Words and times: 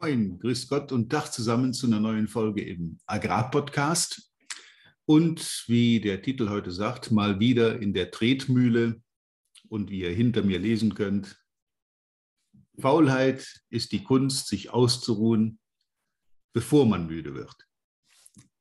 Moin, 0.00 0.38
grüß 0.38 0.68
Gott 0.68 0.92
und 0.92 1.10
Tag 1.10 1.32
zusammen 1.32 1.74
zu 1.74 1.88
einer 1.88 1.98
neuen 1.98 2.28
Folge 2.28 2.62
im 2.62 3.00
Agrarpodcast. 3.06 4.32
Und 5.06 5.64
wie 5.66 6.00
der 6.00 6.22
Titel 6.22 6.50
heute 6.50 6.70
sagt, 6.70 7.10
mal 7.10 7.40
wieder 7.40 7.82
in 7.82 7.92
der 7.92 8.12
Tretmühle. 8.12 9.02
Und 9.68 9.90
wie 9.90 10.02
ihr 10.02 10.12
hinter 10.12 10.44
mir 10.44 10.60
lesen 10.60 10.94
könnt, 10.94 11.44
Faulheit 12.78 13.60
ist 13.70 13.90
die 13.90 14.04
Kunst, 14.04 14.46
sich 14.46 14.70
auszuruhen, 14.70 15.58
bevor 16.52 16.86
man 16.86 17.08
müde 17.08 17.34
wird. 17.34 17.56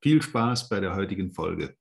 Viel 0.01 0.23
Spaß 0.23 0.69
bei 0.69 0.79
der 0.79 0.95
heutigen 0.95 1.33
Folge. 1.33 1.77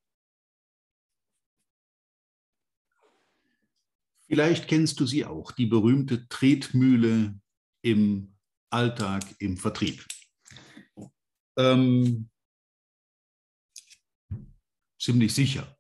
Vielleicht 4.27 4.69
kennst 4.69 5.01
du 5.01 5.07
sie 5.07 5.25
auch, 5.25 5.51
die 5.51 5.67
berühmte 5.67 6.29
Tretmühle 6.29 7.41
im 7.81 8.36
Alltag 8.77 9.25
im 9.39 9.57
Vertrieb. 9.57 10.05
Ähm, 11.57 12.29
ziemlich 15.01 15.33
sicher 15.33 15.75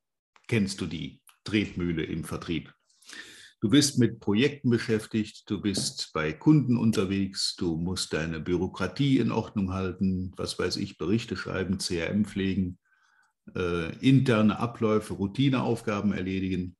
kennst 0.48 0.80
du 0.80 0.86
die 0.86 1.20
Tretmühle 1.44 2.04
im 2.04 2.24
Vertrieb. 2.24 2.72
Du 3.60 3.68
bist 3.68 3.98
mit 3.98 4.18
Projekten 4.18 4.70
beschäftigt, 4.70 5.42
du 5.50 5.60
bist 5.60 6.10
bei 6.14 6.32
Kunden 6.32 6.78
unterwegs, 6.78 7.54
du 7.56 7.76
musst 7.76 8.14
deine 8.14 8.40
Bürokratie 8.40 9.18
in 9.18 9.30
Ordnung 9.30 9.74
halten, 9.74 10.32
was 10.38 10.58
weiß 10.58 10.76
ich, 10.76 10.96
Berichte 10.96 11.36
schreiben, 11.36 11.76
CRM 11.76 12.24
pflegen, 12.24 12.78
äh, 13.54 13.94
interne 13.98 14.58
Abläufe, 14.58 15.12
Routineaufgaben 15.12 16.14
erledigen. 16.14 16.78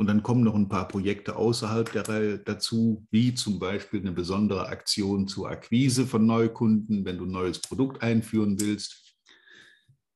Und 0.00 0.06
dann 0.06 0.22
kommen 0.22 0.44
noch 0.44 0.54
ein 0.54 0.70
paar 0.70 0.88
Projekte 0.88 1.36
außerhalb 1.36 1.92
der 1.92 2.08
Reihe 2.08 2.38
dazu, 2.38 3.06
wie 3.10 3.34
zum 3.34 3.58
Beispiel 3.58 4.00
eine 4.00 4.12
besondere 4.12 4.68
Aktion 4.68 5.28
zur 5.28 5.50
Akquise 5.50 6.06
von 6.06 6.24
Neukunden, 6.24 7.04
wenn 7.04 7.18
du 7.18 7.26
ein 7.26 7.30
neues 7.30 7.58
Produkt 7.58 8.02
einführen 8.02 8.58
willst 8.58 9.14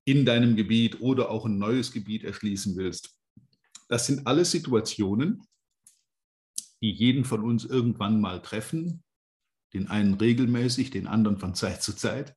in 0.06 0.24
deinem 0.24 0.56
Gebiet 0.56 1.02
oder 1.02 1.28
auch 1.28 1.44
ein 1.44 1.58
neues 1.58 1.92
Gebiet 1.92 2.24
erschließen 2.24 2.76
willst. 2.76 3.14
Das 3.90 4.06
sind 4.06 4.26
alles 4.26 4.52
Situationen, 4.52 5.42
die 6.80 6.90
jeden 6.90 7.26
von 7.26 7.44
uns 7.44 7.66
irgendwann 7.66 8.22
mal 8.22 8.40
treffen, 8.40 9.04
den 9.74 9.88
einen 9.88 10.14
regelmäßig, 10.14 10.92
den 10.92 11.06
anderen 11.06 11.38
von 11.38 11.54
Zeit 11.54 11.82
zu 11.82 11.92
Zeit. 11.92 12.34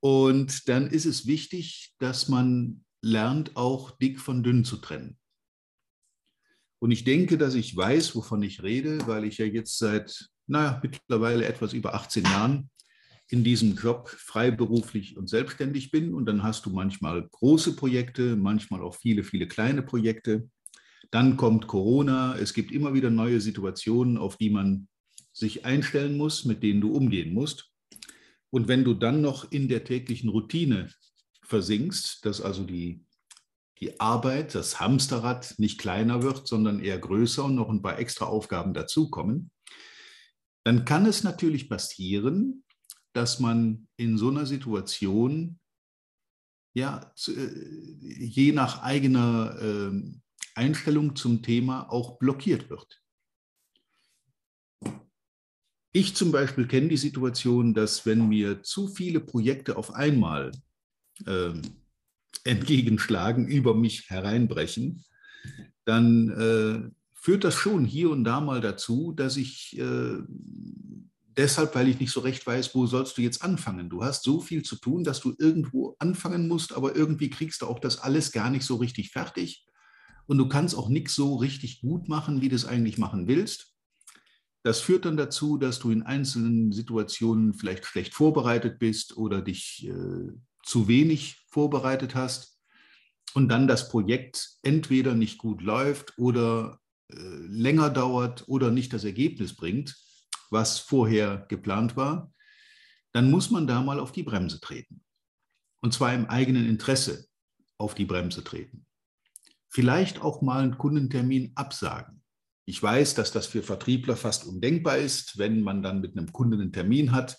Und 0.00 0.68
dann 0.68 0.88
ist 0.88 1.06
es 1.06 1.24
wichtig, 1.24 1.94
dass 2.00 2.28
man 2.28 2.84
lernt, 3.00 3.56
auch 3.56 3.92
dick 3.92 4.18
von 4.18 4.42
dünn 4.42 4.64
zu 4.64 4.78
trennen. 4.78 5.20
Und 6.80 6.90
ich 6.90 7.04
denke, 7.04 7.38
dass 7.38 7.54
ich 7.54 7.76
weiß, 7.76 8.14
wovon 8.14 8.42
ich 8.42 8.62
rede, 8.62 9.06
weil 9.06 9.24
ich 9.24 9.38
ja 9.38 9.46
jetzt 9.46 9.78
seit, 9.78 10.28
naja, 10.46 10.80
mittlerweile 10.82 11.44
etwas 11.46 11.72
über 11.72 11.94
18 11.94 12.24
Jahren 12.24 12.70
in 13.30 13.44
diesem 13.44 13.76
Job 13.76 14.08
freiberuflich 14.08 15.16
und 15.16 15.28
selbstständig 15.28 15.90
bin. 15.90 16.14
Und 16.14 16.26
dann 16.26 16.42
hast 16.42 16.64
du 16.66 16.70
manchmal 16.70 17.28
große 17.28 17.76
Projekte, 17.76 18.36
manchmal 18.36 18.82
auch 18.82 18.94
viele, 18.94 19.22
viele 19.22 19.48
kleine 19.48 19.82
Projekte. 19.82 20.48
Dann 21.10 21.36
kommt 21.36 21.66
Corona. 21.66 22.36
Es 22.36 22.54
gibt 22.54 22.72
immer 22.72 22.94
wieder 22.94 23.10
neue 23.10 23.40
Situationen, 23.40 24.16
auf 24.16 24.36
die 24.36 24.50
man 24.50 24.88
sich 25.32 25.64
einstellen 25.64 26.16
muss, 26.16 26.44
mit 26.44 26.62
denen 26.62 26.80
du 26.80 26.92
umgehen 26.92 27.34
musst. 27.34 27.70
Und 28.50 28.66
wenn 28.66 28.84
du 28.84 28.94
dann 28.94 29.20
noch 29.20 29.50
in 29.52 29.68
der 29.68 29.84
täglichen 29.84 30.30
Routine 30.30 30.90
versinkst, 31.42 32.24
dass 32.24 32.40
also 32.40 32.64
die 32.64 33.04
die 33.80 34.00
Arbeit, 34.00 34.54
das 34.54 34.80
Hamsterrad 34.80 35.54
nicht 35.58 35.78
kleiner 35.78 36.22
wird, 36.22 36.46
sondern 36.48 36.80
eher 36.80 36.98
größer 36.98 37.44
und 37.44 37.54
noch 37.54 37.68
ein 37.68 37.82
paar 37.82 37.98
extra 37.98 38.26
Aufgaben 38.26 38.74
dazukommen, 38.74 39.50
dann 40.64 40.84
kann 40.84 41.06
es 41.06 41.24
natürlich 41.24 41.68
passieren, 41.68 42.64
dass 43.12 43.40
man 43.40 43.88
in 43.96 44.18
so 44.18 44.28
einer 44.28 44.46
Situation 44.46 45.58
ja 46.74 47.12
äh, 47.26 47.32
je 48.00 48.52
nach 48.52 48.82
eigener 48.82 49.56
ähm, 49.60 50.22
Einstellung 50.54 51.16
zum 51.16 51.42
Thema 51.42 51.90
auch 51.90 52.18
blockiert 52.18 52.68
wird. 52.68 53.02
Ich 55.92 56.14
zum 56.14 56.30
Beispiel 56.30 56.68
kenne 56.68 56.88
die 56.88 56.96
Situation, 56.96 57.72
dass 57.72 58.04
wenn 58.04 58.28
mir 58.28 58.62
zu 58.62 58.88
viele 58.88 59.20
Projekte 59.20 59.76
auf 59.76 59.94
einmal 59.94 60.52
ähm, 61.26 61.62
entgegenschlagen, 62.44 63.46
über 63.46 63.74
mich 63.74 64.08
hereinbrechen, 64.10 65.04
dann 65.84 66.28
äh, 66.30 66.90
führt 67.14 67.44
das 67.44 67.54
schon 67.54 67.84
hier 67.84 68.10
und 68.10 68.24
da 68.24 68.40
mal 68.40 68.60
dazu, 68.60 69.12
dass 69.12 69.36
ich 69.36 69.78
äh, 69.78 70.18
deshalb, 71.38 71.74
weil 71.74 71.88
ich 71.88 72.00
nicht 72.00 72.12
so 72.12 72.20
recht 72.20 72.46
weiß, 72.46 72.74
wo 72.74 72.86
sollst 72.86 73.16
du 73.16 73.22
jetzt 73.22 73.42
anfangen? 73.42 73.88
Du 73.88 74.04
hast 74.04 74.24
so 74.24 74.40
viel 74.40 74.62
zu 74.62 74.76
tun, 74.76 75.04
dass 75.04 75.20
du 75.20 75.34
irgendwo 75.38 75.96
anfangen 75.98 76.48
musst, 76.48 76.74
aber 76.74 76.96
irgendwie 76.96 77.30
kriegst 77.30 77.62
du 77.62 77.66
auch 77.66 77.78
das 77.78 77.98
alles 77.98 78.32
gar 78.32 78.50
nicht 78.50 78.64
so 78.64 78.76
richtig 78.76 79.10
fertig. 79.10 79.64
Und 80.26 80.38
du 80.38 80.48
kannst 80.48 80.74
auch 80.74 80.88
nichts 80.88 81.14
so 81.14 81.36
richtig 81.36 81.80
gut 81.80 82.08
machen, 82.08 82.42
wie 82.42 82.48
du 82.48 82.56
es 82.56 82.66
eigentlich 82.66 82.98
machen 82.98 83.28
willst. 83.28 83.74
Das 84.62 84.80
führt 84.80 85.04
dann 85.04 85.16
dazu, 85.16 85.56
dass 85.56 85.78
du 85.78 85.90
in 85.90 86.02
einzelnen 86.02 86.72
Situationen 86.72 87.54
vielleicht 87.54 87.86
schlecht 87.86 88.12
vorbereitet 88.12 88.78
bist 88.78 89.16
oder 89.16 89.40
dich 89.40 89.88
äh, 89.88 90.32
zu 90.68 90.86
wenig 90.86 91.38
vorbereitet 91.48 92.14
hast 92.14 92.60
und 93.32 93.48
dann 93.48 93.66
das 93.66 93.88
Projekt 93.88 94.50
entweder 94.62 95.14
nicht 95.14 95.38
gut 95.38 95.62
läuft 95.62 96.18
oder 96.18 96.78
äh, 97.10 97.16
länger 97.16 97.88
dauert 97.88 98.46
oder 98.48 98.70
nicht 98.70 98.92
das 98.92 99.04
Ergebnis 99.04 99.56
bringt, 99.56 99.96
was 100.50 100.78
vorher 100.78 101.46
geplant 101.48 101.96
war, 101.96 102.34
dann 103.12 103.30
muss 103.30 103.50
man 103.50 103.66
da 103.66 103.80
mal 103.80 103.98
auf 103.98 104.12
die 104.12 104.22
Bremse 104.22 104.60
treten. 104.60 105.02
Und 105.80 105.94
zwar 105.94 106.12
im 106.12 106.26
eigenen 106.26 106.68
Interesse 106.68 107.28
auf 107.78 107.94
die 107.94 108.04
Bremse 108.04 108.44
treten. 108.44 108.84
Vielleicht 109.70 110.20
auch 110.20 110.42
mal 110.42 110.62
einen 110.62 110.76
Kundentermin 110.76 111.52
absagen. 111.54 112.22
Ich 112.66 112.82
weiß, 112.82 113.14
dass 113.14 113.32
das 113.32 113.46
für 113.46 113.62
Vertriebler 113.62 114.16
fast 114.16 114.44
undenkbar 114.44 114.98
ist, 114.98 115.38
wenn 115.38 115.62
man 115.62 115.82
dann 115.82 116.02
mit 116.02 116.14
einem 116.14 116.30
Kunden 116.30 116.60
einen 116.60 116.72
Termin 116.72 117.12
hat 117.12 117.38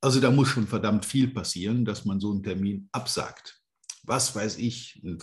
also 0.00 0.20
da 0.20 0.30
muss 0.30 0.48
schon 0.48 0.66
verdammt 0.66 1.04
viel 1.04 1.28
passieren, 1.28 1.84
dass 1.84 2.04
man 2.04 2.20
so 2.20 2.30
einen 2.30 2.42
Termin 2.42 2.88
absagt. 2.92 3.60
Was 4.04 4.34
weiß 4.34 4.56
ich, 4.58 5.00
ein, 5.04 5.18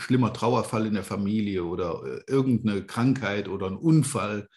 schlimmer 0.00 0.32
Trauerfall 0.32 0.86
in 0.86 0.94
der 0.94 1.04
Familie 1.04 1.64
oder 1.64 2.02
äh, 2.04 2.22
irgendeine 2.26 2.84
Krankheit 2.84 3.48
oder 3.48 3.68
ein 3.68 3.76
Unfall. 3.76 4.48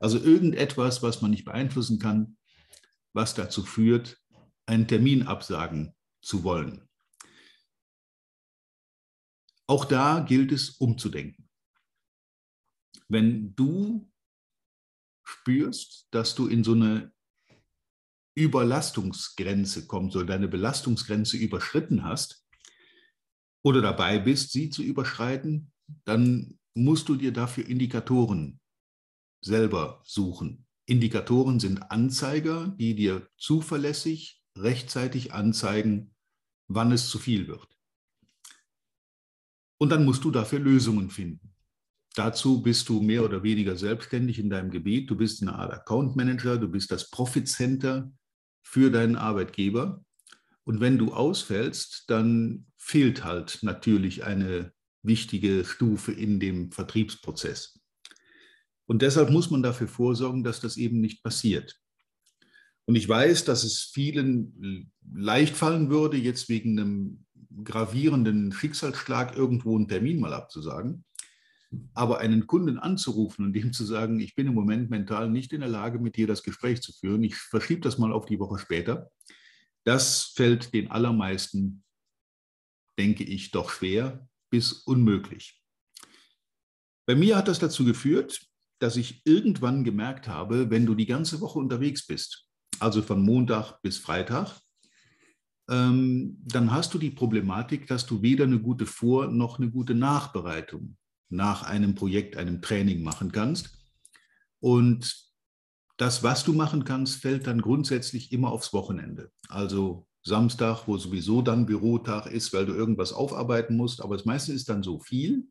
Also 0.00 0.18
irgendetwas, 0.18 1.02
was 1.02 1.22
man 1.22 1.30
nicht 1.30 1.46
beeinflussen 1.46 1.98
kann, 1.98 2.36
was 3.14 3.34
dazu 3.34 3.64
führt, 3.64 4.18
einen 4.66 4.86
Termin 4.86 5.26
absagen 5.26 5.94
zu 6.20 6.44
wollen. 6.44 6.86
Auch 9.66 9.86
da 9.86 10.20
gilt 10.20 10.52
es 10.52 10.70
umzudenken. 10.70 11.48
Wenn 13.08 13.54
du 13.56 14.12
spürst, 15.24 16.06
dass 16.10 16.34
du 16.34 16.46
in 16.46 16.62
so 16.62 16.72
eine 16.72 17.12
Überlastungsgrenze 18.36 19.86
kommt, 19.86 20.12
so 20.12 20.22
deine 20.22 20.46
Belastungsgrenze 20.46 21.38
überschritten 21.38 22.04
hast 22.04 22.46
oder 23.64 23.80
dabei 23.80 24.18
bist, 24.18 24.52
sie 24.52 24.68
zu 24.68 24.82
überschreiten, 24.82 25.72
dann 26.04 26.58
musst 26.74 27.08
du 27.08 27.16
dir 27.16 27.32
dafür 27.32 27.66
Indikatoren 27.66 28.60
selber 29.40 30.02
suchen. 30.04 30.66
Indikatoren 30.84 31.58
sind 31.58 31.90
Anzeiger, 31.90 32.68
die 32.78 32.94
dir 32.94 33.26
zuverlässig, 33.38 34.42
rechtzeitig 34.56 35.32
anzeigen, 35.32 36.14
wann 36.68 36.92
es 36.92 37.08
zu 37.08 37.18
viel 37.18 37.48
wird. 37.48 37.68
Und 39.78 39.90
dann 39.90 40.04
musst 40.04 40.24
du 40.24 40.30
dafür 40.30 40.58
Lösungen 40.58 41.10
finden. 41.10 41.54
Dazu 42.14 42.62
bist 42.62 42.88
du 42.88 43.00
mehr 43.00 43.24
oder 43.24 43.42
weniger 43.42 43.76
selbstständig 43.76 44.38
in 44.38 44.48
deinem 44.48 44.70
Gebiet. 44.70 45.10
Du 45.10 45.16
bist 45.16 45.42
eine 45.42 45.54
Art 45.54 45.72
Account 45.72 46.16
Manager, 46.16 46.56
du 46.56 46.68
bist 46.68 46.90
das 46.90 47.10
Profit 47.10 47.48
Center 47.48 48.10
für 48.66 48.90
deinen 48.90 49.14
Arbeitgeber. 49.14 50.04
Und 50.64 50.80
wenn 50.80 50.98
du 50.98 51.12
ausfällst, 51.12 52.04
dann 52.08 52.66
fehlt 52.76 53.22
halt 53.22 53.60
natürlich 53.62 54.24
eine 54.24 54.72
wichtige 55.02 55.64
Stufe 55.64 56.10
in 56.10 56.40
dem 56.40 56.72
Vertriebsprozess. 56.72 57.78
Und 58.86 59.02
deshalb 59.02 59.30
muss 59.30 59.50
man 59.50 59.62
dafür 59.62 59.86
vorsorgen, 59.86 60.42
dass 60.42 60.60
das 60.60 60.76
eben 60.76 61.00
nicht 61.00 61.22
passiert. 61.22 61.80
Und 62.86 62.96
ich 62.96 63.08
weiß, 63.08 63.44
dass 63.44 63.62
es 63.62 63.84
vielen 63.84 64.90
leicht 65.14 65.56
fallen 65.56 65.88
würde, 65.88 66.16
jetzt 66.16 66.48
wegen 66.48 66.78
einem 66.78 67.24
gravierenden 67.62 68.52
Schicksalsschlag 68.52 69.36
irgendwo 69.36 69.76
einen 69.76 69.88
Termin 69.88 70.18
mal 70.18 70.34
abzusagen. 70.34 71.04
Aber 71.94 72.18
einen 72.18 72.46
Kunden 72.46 72.78
anzurufen 72.78 73.44
und 73.44 73.56
ihm 73.56 73.72
zu 73.72 73.84
sagen, 73.84 74.20
ich 74.20 74.34
bin 74.34 74.46
im 74.46 74.54
Moment 74.54 74.88
mental 74.90 75.28
nicht 75.28 75.52
in 75.52 75.60
der 75.60 75.68
Lage, 75.68 75.98
mit 75.98 76.16
dir 76.16 76.26
das 76.26 76.42
Gespräch 76.42 76.80
zu 76.80 76.92
führen, 76.92 77.22
ich 77.24 77.36
verschiebe 77.36 77.80
das 77.80 77.98
mal 77.98 78.12
auf 78.12 78.26
die 78.26 78.38
Woche 78.38 78.58
später, 78.58 79.10
das 79.84 80.32
fällt 80.34 80.74
den 80.74 80.90
allermeisten, 80.90 81.84
denke 82.98 83.24
ich, 83.24 83.50
doch 83.50 83.70
schwer 83.70 84.28
bis 84.50 84.72
unmöglich. 84.72 85.62
Bei 87.06 87.14
mir 87.14 87.36
hat 87.36 87.48
das 87.48 87.58
dazu 87.58 87.84
geführt, 87.84 88.46
dass 88.80 88.96
ich 88.96 89.22
irgendwann 89.24 89.84
gemerkt 89.84 90.28
habe, 90.28 90.70
wenn 90.70 90.86
du 90.86 90.94
die 90.94 91.06
ganze 91.06 91.40
Woche 91.40 91.58
unterwegs 91.58 92.06
bist, 92.06 92.48
also 92.78 93.00
von 93.02 93.22
Montag 93.22 93.80
bis 93.82 93.98
Freitag, 93.98 94.60
ähm, 95.68 96.38
dann 96.44 96.70
hast 96.70 96.94
du 96.94 96.98
die 96.98 97.10
Problematik, 97.10 97.86
dass 97.86 98.06
du 98.06 98.22
weder 98.22 98.44
eine 98.44 98.60
gute 98.60 98.86
Vor- 98.86 99.28
noch 99.28 99.58
eine 99.58 99.70
gute 99.70 99.94
Nachbereitung 99.94 100.96
nach 101.28 101.62
einem 101.62 101.94
Projekt, 101.94 102.36
einem 102.36 102.62
Training 102.62 103.02
machen 103.02 103.32
kannst. 103.32 103.70
Und 104.60 105.26
das, 105.96 106.22
was 106.22 106.44
du 106.44 106.52
machen 106.52 106.84
kannst, 106.84 107.22
fällt 107.22 107.46
dann 107.46 107.60
grundsätzlich 107.60 108.32
immer 108.32 108.50
aufs 108.50 108.72
Wochenende. 108.72 109.30
Also 109.48 110.06
Samstag, 110.22 110.86
wo 110.86 110.98
sowieso 110.98 111.40
dann 111.40 111.66
Bürotag 111.66 112.26
ist, 112.26 112.52
weil 112.52 112.66
du 112.66 112.74
irgendwas 112.74 113.12
aufarbeiten 113.12 113.76
musst. 113.76 114.02
Aber 114.02 114.16
das 114.16 114.26
meiste 114.26 114.52
ist 114.52 114.68
dann 114.68 114.82
so 114.82 114.98
viel, 114.98 115.46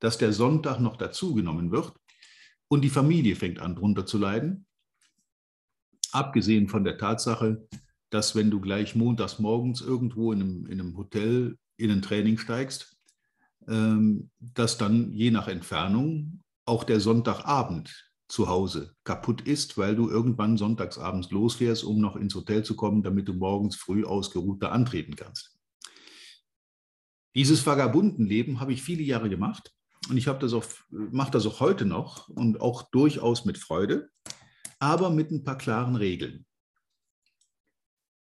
dass 0.00 0.18
der 0.18 0.32
Sonntag 0.32 0.80
noch 0.80 0.96
dazugenommen 0.96 1.70
wird 1.70 1.92
und 2.68 2.82
die 2.82 2.90
Familie 2.90 3.36
fängt 3.36 3.60
an, 3.60 3.76
drunter 3.76 4.06
zu 4.06 4.18
leiden. 4.18 4.66
Abgesehen 6.12 6.68
von 6.68 6.84
der 6.84 6.98
Tatsache, 6.98 7.66
dass 8.10 8.34
wenn 8.34 8.50
du 8.50 8.60
gleich 8.60 8.94
montags 8.94 9.38
morgens 9.38 9.80
irgendwo 9.80 10.32
in 10.32 10.40
einem, 10.40 10.66
in 10.66 10.80
einem 10.80 10.96
Hotel 10.96 11.58
in 11.76 11.90
ein 11.90 12.02
Training 12.02 12.38
steigst, 12.38 12.95
dass 13.66 14.78
dann 14.78 15.12
je 15.12 15.30
nach 15.30 15.48
Entfernung 15.48 16.42
auch 16.64 16.84
der 16.84 17.00
Sonntagabend 17.00 18.10
zu 18.28 18.48
Hause 18.48 18.94
kaputt 19.04 19.42
ist, 19.42 19.78
weil 19.78 19.94
du 19.94 20.08
irgendwann 20.10 20.56
sonntagsabends 20.56 21.30
losfährst, 21.30 21.84
um 21.84 22.00
noch 22.00 22.16
ins 22.16 22.34
Hotel 22.34 22.64
zu 22.64 22.74
kommen, 22.74 23.02
damit 23.02 23.28
du 23.28 23.34
morgens 23.34 23.76
früh 23.76 24.04
ausgeruht 24.04 24.62
da 24.62 24.70
antreten 24.70 25.14
kannst. 25.14 25.56
Dieses 27.34 27.64
Vagabundenleben 27.66 28.60
habe 28.60 28.72
ich 28.72 28.82
viele 28.82 29.02
Jahre 29.02 29.28
gemacht 29.28 29.72
und 30.08 30.16
ich 30.16 30.26
mache 30.26 31.30
das 31.30 31.46
auch 31.46 31.60
heute 31.60 31.84
noch 31.84 32.28
und 32.28 32.60
auch 32.60 32.90
durchaus 32.90 33.44
mit 33.44 33.58
Freude, 33.58 34.08
aber 34.78 35.10
mit 35.10 35.30
ein 35.30 35.44
paar 35.44 35.58
klaren 35.58 35.96
Regeln. 35.96 36.46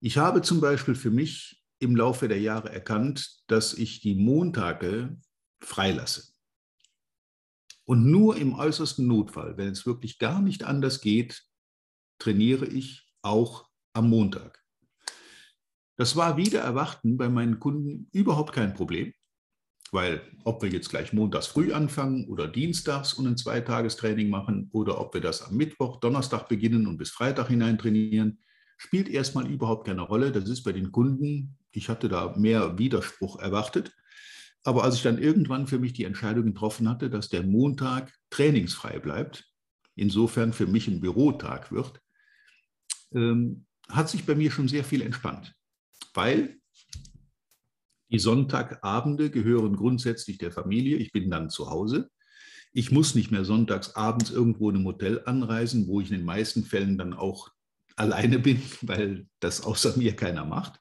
Ich 0.01 0.19
habe 0.19 0.43
zum 0.43 0.61
Beispiel 0.61 0.95
für 0.95 1.11
mich 1.11 1.60
im 1.81 1.97
Laufe 1.97 2.29
der 2.29 2.41
Jahre 2.41 2.71
erkannt, 2.71 3.43
dass 3.47 3.75
ich 3.75 4.01
die 4.01 4.15
Montage 4.15 5.19
freilasse. 5.61 6.33
Und 7.85 8.09
nur 8.09 8.37
im 8.37 8.55
äußersten 8.55 9.07
Notfall, 9.07 9.57
wenn 9.57 9.71
es 9.71 9.87
wirklich 9.87 10.19
gar 10.19 10.41
nicht 10.41 10.63
anders 10.63 11.01
geht, 11.01 11.43
trainiere 12.19 12.67
ich 12.67 13.11
auch 13.23 13.69
am 13.95 14.09
Montag. 14.09 14.63
Das 15.97 16.17
war 16.17 16.37
wieder 16.37 16.61
erwarten 16.61 17.17
bei 17.17 17.29
meinen 17.29 17.59
Kunden 17.59 18.09
überhaupt 18.13 18.55
kein 18.55 18.75
Problem, 18.75 19.13
weil 19.93 20.23
ob 20.45 20.63
wir 20.63 20.71
jetzt 20.71 20.91
gleich 20.91 21.13
montags 21.13 21.47
früh 21.47 21.73
anfangen 21.73 22.29
oder 22.29 22.47
dienstags 22.47 23.15
und 23.15 23.27
ein 23.27 23.37
Zweitagestraining 23.37 24.31
machen 24.31 24.71
oder 24.73 25.01
ob 25.01 25.15
wir 25.15 25.21
das 25.21 25.43
am 25.43 25.57
Mittwoch, 25.57 25.99
Donnerstag 26.01 26.49
beginnen 26.49 26.87
und 26.87 26.97
bis 26.97 27.11
Freitag 27.11 27.49
hinein 27.49 27.77
trainieren, 27.77 28.39
spielt 28.79 29.09
erstmal 29.09 29.51
überhaupt 29.51 29.87
keine 29.87 30.03
Rolle. 30.03 30.33
Das 30.33 30.49
ist 30.49 30.63
bei 30.63 30.73
den 30.73 30.93
Kunden, 30.93 31.59
ich 31.73 31.89
hatte 31.89 32.09
da 32.09 32.35
mehr 32.37 32.79
Widerspruch 32.79 33.39
erwartet. 33.39 33.93
Aber 34.63 34.85
als 34.85 34.97
ich 34.97 35.03
dann 35.03 35.19
irgendwann 35.19 35.67
für 35.67 35.79
mich 35.79 35.93
die 35.93 36.05
Entscheidung 36.05 36.47
getroffen 36.47 36.89
hatte, 36.89 37.09
dass 37.09 37.29
der 37.29 37.43
Montag 37.43 38.13
trainingsfrei 38.29 38.99
bleibt, 38.99 39.51
insofern 39.95 40.53
für 40.53 40.67
mich 40.67 40.87
ein 40.89 41.01
Bürotag 41.01 41.73
wird, 41.73 42.01
ähm, 43.13 43.67
hat 43.89 44.09
sich 44.09 44.27
bei 44.27 44.35
mir 44.35 44.51
schon 44.51 44.69
sehr 44.69 44.85
viel 44.85 45.03
entspannt, 45.03 45.55
weil 46.15 46.61
die 48.11 48.19
Sonntagabende 48.19 49.31
gehören 49.31 49.77
grundsätzlich 49.77 50.39
der 50.39 50.51
Familie. 50.51 50.97
Ich 50.97 51.13
bin 51.13 51.31
dann 51.31 51.49
zu 51.49 51.71
Hause. 51.71 52.11
Ich 52.73 52.91
muss 52.91 53.15
nicht 53.15 53.31
mehr 53.31 53.45
sonntags 53.45 53.95
abends 53.95 54.31
irgendwo 54.31 54.71
in 54.71 54.77
einem 54.77 54.87
Hotel 54.87 55.23
anreisen, 55.25 55.87
wo 55.87 56.01
ich 56.01 56.11
in 56.11 56.19
den 56.19 56.27
meisten 56.27 56.65
Fällen 56.65 56.99
dann 56.99 57.15
auch 57.15 57.51
alleine 57.97 58.39
bin, 58.39 58.63
weil 58.83 59.27
das 59.41 59.63
außer 59.63 59.97
mir 59.97 60.17
keiner 60.17 60.45
macht. 60.45 60.80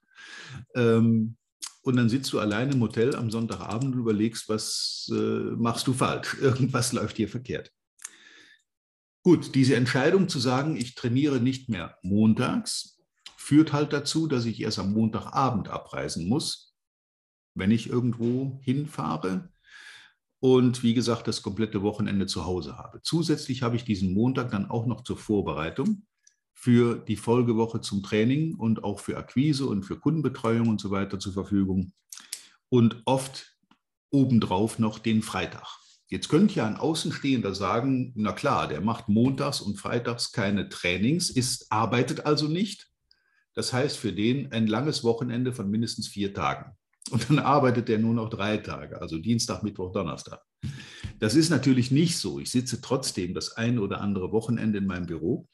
Ähm, 0.75 1.37
und 1.81 1.95
dann 1.95 2.09
sitzt 2.09 2.31
du 2.33 2.39
alleine 2.39 2.73
im 2.73 2.81
Hotel 2.81 3.15
am 3.15 3.31
Sonntagabend 3.31 3.95
und 3.95 3.99
überlegst, 3.99 4.49
was 4.49 5.09
äh, 5.11 5.55
machst 5.55 5.87
du 5.87 5.93
falsch? 5.93 6.37
Irgendwas 6.41 6.93
läuft 6.93 7.17
hier 7.17 7.29
verkehrt. 7.29 7.71
Gut, 9.23 9.55
diese 9.55 9.75
Entscheidung 9.75 10.29
zu 10.29 10.39
sagen, 10.39 10.75
ich 10.75 10.95
trainiere 10.95 11.39
nicht 11.39 11.69
mehr 11.69 11.97
montags, 12.01 12.99
führt 13.37 13.73
halt 13.73 13.93
dazu, 13.93 14.27
dass 14.27 14.45
ich 14.45 14.61
erst 14.61 14.79
am 14.79 14.93
Montagabend 14.93 15.69
abreisen 15.69 16.27
muss, 16.27 16.75
wenn 17.55 17.71
ich 17.71 17.89
irgendwo 17.89 18.59
hinfahre 18.61 19.51
und 20.39 20.83
wie 20.83 20.93
gesagt 20.93 21.27
das 21.27 21.41
komplette 21.41 21.81
Wochenende 21.81 22.27
zu 22.27 22.45
Hause 22.45 22.77
habe. 22.77 23.01
Zusätzlich 23.01 23.61
habe 23.61 23.75
ich 23.75 23.83
diesen 23.83 24.13
Montag 24.13 24.51
dann 24.51 24.69
auch 24.69 24.85
noch 24.85 25.03
zur 25.03 25.17
Vorbereitung 25.17 26.05
für 26.61 26.97
die 26.97 27.15
Folgewoche 27.15 27.79
zum 27.79 28.03
Training 28.03 28.55
und 28.55 28.83
auch 28.83 28.99
für 28.99 29.15
Akquise 29.15 29.65
und 29.65 29.83
für 29.83 29.97
Kundenbetreuung 29.97 30.67
und 30.67 30.81
so 30.81 30.91
weiter 30.91 31.17
zur 31.17 31.31
Verfügung. 31.31 31.93
Und 32.67 33.01
oft 33.05 33.55
obendrauf 34.11 34.77
noch 34.77 34.99
den 34.99 35.21
Freitag. 35.21 35.77
Jetzt 36.09 36.27
könnte 36.27 36.55
ja 36.55 36.67
ein 36.67 36.75
Außenstehender 36.75 37.55
sagen, 37.55 38.11
na 38.17 38.33
klar, 38.33 38.67
der 38.67 38.81
macht 38.81 39.07
montags 39.07 39.61
und 39.61 39.77
freitags 39.77 40.33
keine 40.33 40.67
Trainings, 40.67 41.29
ist, 41.29 41.71
arbeitet 41.71 42.25
also 42.25 42.49
nicht. 42.49 42.89
Das 43.53 43.71
heißt 43.71 43.95
für 43.95 44.11
den 44.11 44.51
ein 44.51 44.67
langes 44.67 45.05
Wochenende 45.05 45.53
von 45.53 45.71
mindestens 45.71 46.09
vier 46.09 46.33
Tagen. 46.33 46.75
Und 47.09 47.29
dann 47.29 47.39
arbeitet 47.39 47.89
er 47.89 47.99
nur 47.99 48.13
noch 48.13 48.29
drei 48.29 48.57
Tage, 48.57 49.01
also 49.01 49.17
Dienstag, 49.17 49.63
Mittwoch, 49.63 49.93
Donnerstag. 49.93 50.41
Das 51.19 51.35
ist 51.35 51.51
natürlich 51.51 51.89
nicht 51.89 52.17
so. 52.17 52.37
Ich 52.39 52.51
sitze 52.51 52.81
trotzdem 52.81 53.33
das 53.33 53.53
ein 53.53 53.79
oder 53.79 54.01
andere 54.01 54.33
Wochenende 54.33 54.79
in 54.79 54.87
meinem 54.87 55.05
Büro 55.05 55.47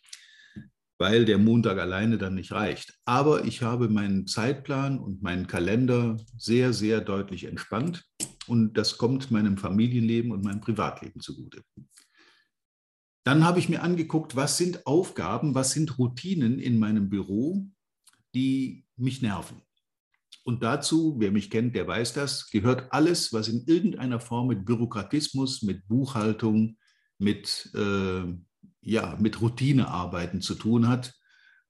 weil 0.98 1.26
der 1.26 1.38
Montag 1.38 1.78
alleine 1.78 2.18
dann 2.18 2.36
nicht 2.36 2.52
reicht. 2.52 2.98
Aber 3.06 3.46
ich 3.46 3.62
habe 3.62 3.90
meinen 3.90 4.28
Zeitplan 4.28 5.00
und 5.00 5.22
meinen 5.22 5.48
Kalender 5.48 6.18
sehr, 6.38 6.74
sehr 6.74 7.02
deutlich 7.02 7.46
entspannt 7.46 8.06
und 8.48 8.78
das 8.78 8.98
kommt 8.98 9.32
meinem 9.32 9.58
Familienleben 9.58 10.32
und 10.32 10.44
meinem 10.44 10.62
Privatleben 10.62 11.22
zugute. 11.22 11.64
Dann 13.24 13.44
habe 13.44 13.60
ich 13.60 13.70
mir 13.70 13.82
angeguckt, 13.82 14.36
was 14.36 14.58
sind 14.58 14.86
Aufgaben, 14.86 15.56
was 15.56 15.72
sind 15.72 15.98
Routinen 15.98 16.60
in 16.60 16.78
meinem 16.78 17.10
Büro, 17.10 17.68
die 18.36 18.86
mich 18.98 19.22
nerven. 19.22 19.62
Und 20.44 20.62
dazu, 20.62 21.16
wer 21.18 21.32
mich 21.32 21.50
kennt, 21.50 21.76
der 21.76 21.88
weiß 21.88 22.14
das, 22.14 22.52
gehört 22.52 22.94
alles, 22.94 23.34
was 23.34 23.48
in 23.48 23.66
irgendeiner 23.66 24.20
Form 24.20 24.48
mit 24.48 24.64
Bürokratismus, 24.64 25.64
mit 25.64 25.88
Buchhaltung, 25.88 26.78
mit 27.18 27.72
äh, 27.74 28.26
ja, 28.86 29.18
mit 29.20 29.42
Routinearbeiten 29.42 30.42
zu 30.42 30.56
tun 30.56 30.88
hat. 30.88 31.14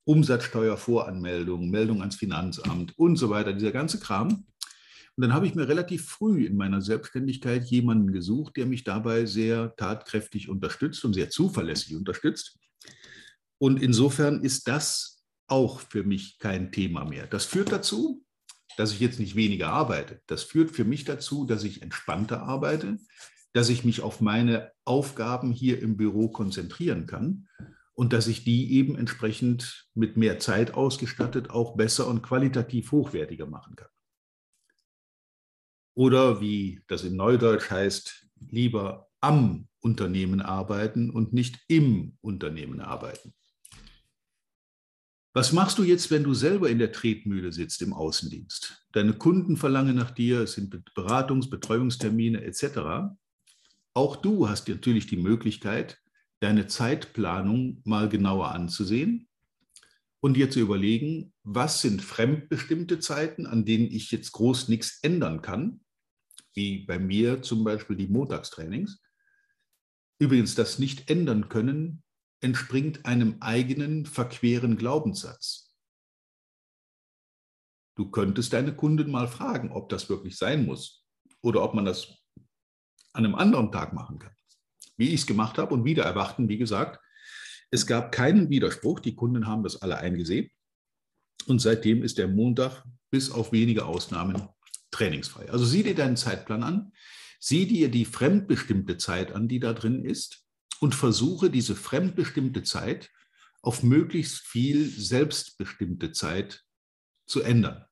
Umsatzsteuervoranmeldung, 0.04 1.72
Meldung 1.72 2.02
ans 2.02 2.16
Finanzamt 2.16 2.98
und 3.00 3.16
so 3.16 3.32
weiter, 3.32 3.54
dieser 3.54 3.72
ganze 3.72 4.00
Kram. 4.00 4.46
Und 5.18 5.22
dann 5.22 5.34
habe 5.34 5.48
ich 5.48 5.56
mir 5.56 5.68
relativ 5.68 6.06
früh 6.08 6.46
in 6.46 6.58
meiner 6.58 6.82
Selbstständigkeit 6.82 7.64
jemanden 7.66 8.12
gesucht, 8.12 8.58
der 8.58 8.66
mich 8.66 8.84
dabei 8.84 9.26
sehr 9.26 9.76
tatkräftig 9.78 10.50
unterstützt 10.50 11.04
und 11.06 11.14
sehr 11.14 11.30
zuverlässig 11.30 11.96
unterstützt. 11.96 12.60
Und 13.58 13.82
insofern 13.82 14.44
ist 14.44 14.68
das 14.68 15.24
auch 15.48 15.80
für 15.80 16.04
mich 16.04 16.38
kein 16.38 16.72
Thema 16.72 17.06
mehr. 17.06 17.28
Das 17.28 17.46
führt 17.46 17.72
dazu, 17.72 18.24
dass 18.78 18.92
ich 18.92 19.00
jetzt 19.00 19.20
nicht 19.20 19.36
weniger 19.36 19.70
arbeite. 19.70 20.22
Das 20.28 20.44
führt 20.44 20.72
für 20.72 20.84
mich 20.84 21.06
dazu, 21.06 21.46
dass 21.46 21.64
ich 21.64 21.82
entspannter 21.82 22.44
arbeite, 22.44 23.00
dass 23.56 23.70
ich 23.70 23.86
mich 23.86 24.02
auf 24.02 24.20
meine 24.20 24.74
Aufgaben 24.84 25.54
hier 25.54 25.82
im 25.82 25.96
Büro 25.96 26.28
konzentrieren 26.28 27.06
kann 27.06 27.48
und 27.94 28.12
dass 28.12 28.28
ich 28.28 28.44
die 28.44 28.74
eben 28.74 28.98
entsprechend 28.98 29.88
mit 29.94 30.18
mehr 30.18 30.40
Zeit 30.40 30.74
ausgestattet 30.74 31.52
auch 31.52 31.78
besser 31.78 32.08
und 32.08 32.22
qualitativ 32.22 32.92
hochwertiger 32.92 33.46
machen 33.46 33.78
kann. 33.78 33.88
Oder 35.94 36.42
wie 36.42 36.82
das 36.88 37.06
in 37.06 37.16
Neudeutsch 37.16 37.72
heißt, 37.72 38.28
lieber 38.50 39.08
am 39.22 39.70
Unternehmen 39.80 40.42
arbeiten 40.42 41.10
und 41.10 41.32
nicht 41.32 41.64
im 41.70 42.18
Unternehmen 42.20 42.82
arbeiten. 42.82 43.34
Was 45.34 45.54
machst 45.54 45.78
du 45.78 45.84
jetzt, 45.84 46.12
wenn 46.12 46.24
du 46.24 46.34
selber 46.34 46.70
in 46.70 46.80
der 46.80 46.92
Tretmühle 46.92 47.54
sitzt 47.54 47.82
im 47.82 47.94
Außendienst? 47.94 48.86
Deine 48.92 49.14
Kunden 49.14 49.56
verlangen 49.56 49.96
nach 49.96 50.12
dir, 50.12 50.42
es 50.42 50.54
sind 50.54 50.76
Beratungs-, 50.94 51.50
Betreuungstermine 51.50 52.44
etc. 52.44 53.16
Auch 53.96 54.18
du 54.18 54.50
hast 54.50 54.68
natürlich 54.68 55.08
die 55.08 55.18
Möglichkeit, 55.18 55.98
deine 56.42 56.68
Zeitplanung 56.68 57.82
mal 57.86 58.10
genauer 58.10 58.52
anzusehen 58.52 59.30
und 60.20 60.34
dir 60.34 60.50
zu 60.50 60.60
überlegen, 60.60 61.34
was 61.44 61.82
sind 61.82 62.02
fremdbestimmte 62.02 63.00
Zeiten, 63.00 63.46
an 63.46 63.64
denen 63.64 63.86
ich 63.86 64.12
jetzt 64.12 64.34
groß 64.34 64.68
nichts 64.68 65.00
ändern 65.02 65.42
kann, 65.42 65.80
wie 66.54 66.86
bei 66.86 67.00
mir 67.00 67.42
zum 67.42 67.64
Beispiel 67.64 67.96
die 67.96 68.08
Montagstrainings. 68.08 69.02
Übrigens, 70.20 70.56
das 70.56 70.78
nicht 70.78 71.10
ändern 71.10 71.48
können 71.48 72.04
entspringt 72.42 73.06
einem 73.06 73.38
eigenen 73.40 74.06
verqueren 74.06 74.76
Glaubenssatz. 74.76 75.74
Du 77.98 78.12
könntest 78.12 78.52
deine 78.52 78.76
Kunden 78.76 79.10
mal 79.10 79.30
fragen, 79.30 79.72
ob 79.72 79.88
das 79.88 80.10
wirklich 80.10 80.38
sein 80.38 80.66
muss 80.66 81.06
oder 81.42 81.64
ob 81.64 81.74
man 81.74 81.86
das 81.86 82.25
an 83.16 83.26
einem 83.26 83.36
anderen 83.36 83.72
Tag 83.72 83.94
machen 83.94 84.20
kann. 84.20 84.34
Wie 84.98 85.10
ich 85.10 85.22
es 85.22 85.28
gemacht 85.28 85.58
habe 85.58 85.74
und 85.74 85.86
wieder 85.86 86.04
erwarten, 86.04 86.50
wie 86.50 86.58
gesagt, 86.58 87.00
Es 87.72 87.88
gab 87.88 88.12
keinen 88.12 88.50
Widerspruch, 88.50 89.00
die 89.00 89.16
Kunden 89.16 89.48
haben 89.48 89.64
das 89.64 89.82
alle 89.82 89.98
eingesehen. 89.98 90.50
Und 91.48 91.60
seitdem 91.60 92.04
ist 92.04 92.18
der 92.18 92.28
Montag 92.28 92.84
bis 93.10 93.32
auf 93.32 93.52
wenige 93.52 93.86
Ausnahmen 93.86 94.48
trainingsfrei. 94.92 95.50
Also 95.50 95.66
sieh 95.66 95.84
dir 95.84 95.96
deinen 95.96 96.16
Zeitplan 96.16 96.64
an, 96.64 96.92
sieh 97.40 97.66
dir 97.66 97.90
die 97.90 98.06
fremdbestimmte 98.06 98.98
Zeit 98.98 99.32
an, 99.34 99.48
die 99.48 99.60
da 99.60 99.74
drin 99.74 100.06
ist 100.06 100.46
und 100.80 100.96
versuche 100.96 101.50
diese 101.50 101.76
fremdbestimmte 101.76 102.64
Zeit 102.64 103.12
auf 103.62 103.84
möglichst 103.84 104.46
viel 104.46 104.88
selbstbestimmte 104.88 106.12
Zeit 106.12 106.64
zu 107.26 107.42
ändern. 107.42 107.85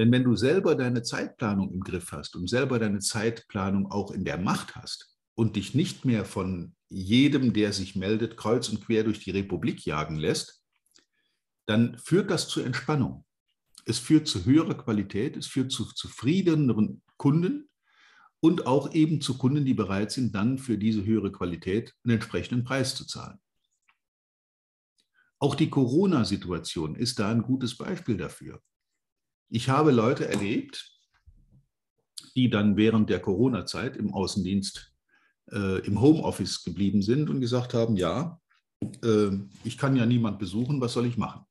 Denn 0.00 0.10
wenn 0.12 0.24
du 0.24 0.34
selber 0.34 0.76
deine 0.76 1.02
Zeitplanung 1.02 1.74
im 1.74 1.80
Griff 1.80 2.12
hast 2.12 2.34
und 2.34 2.48
selber 2.48 2.78
deine 2.78 3.00
Zeitplanung 3.00 3.90
auch 3.90 4.12
in 4.12 4.24
der 4.24 4.38
Macht 4.38 4.74
hast 4.74 5.14
und 5.34 5.56
dich 5.56 5.74
nicht 5.74 6.06
mehr 6.06 6.24
von 6.24 6.74
jedem, 6.88 7.52
der 7.52 7.74
sich 7.74 7.96
meldet, 7.96 8.38
kreuz 8.38 8.70
und 8.70 8.82
quer 8.82 9.04
durch 9.04 9.20
die 9.22 9.30
Republik 9.30 9.84
jagen 9.84 10.16
lässt, 10.16 10.64
dann 11.66 11.98
führt 11.98 12.30
das 12.30 12.48
zu 12.48 12.62
Entspannung. 12.62 13.26
Es 13.84 13.98
führt 13.98 14.26
zu 14.26 14.46
höherer 14.46 14.72
Qualität, 14.72 15.36
es 15.36 15.46
führt 15.46 15.70
zu 15.70 15.84
zufriedeneren 15.84 17.02
Kunden 17.18 17.68
und 18.40 18.66
auch 18.66 18.94
eben 18.94 19.20
zu 19.20 19.36
Kunden, 19.36 19.66
die 19.66 19.74
bereit 19.74 20.12
sind, 20.12 20.34
dann 20.34 20.56
für 20.56 20.78
diese 20.78 21.04
höhere 21.04 21.30
Qualität 21.30 21.94
einen 22.04 22.14
entsprechenden 22.14 22.64
Preis 22.64 22.94
zu 22.94 23.06
zahlen. 23.06 23.38
Auch 25.38 25.54
die 25.54 25.68
Corona-Situation 25.68 26.94
ist 26.94 27.18
da 27.18 27.30
ein 27.30 27.42
gutes 27.42 27.76
Beispiel 27.76 28.16
dafür. 28.16 28.62
Ich 29.52 29.68
habe 29.68 29.90
Leute 29.90 30.28
erlebt, 30.28 30.96
die 32.36 32.50
dann 32.50 32.76
während 32.76 33.10
der 33.10 33.18
Corona-Zeit 33.18 33.96
im 33.96 34.14
Außendienst, 34.14 34.94
äh, 35.50 35.84
im 35.84 36.00
Homeoffice 36.00 36.62
geblieben 36.62 37.02
sind 37.02 37.28
und 37.28 37.40
gesagt 37.40 37.74
haben, 37.74 37.96
ja, 37.96 38.40
äh, 39.02 39.30
ich 39.64 39.76
kann 39.76 39.96
ja 39.96 40.06
niemand 40.06 40.38
besuchen, 40.38 40.80
was 40.80 40.92
soll 40.92 41.06
ich 41.06 41.16
machen? 41.16 41.44